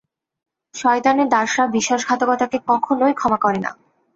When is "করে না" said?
3.37-3.71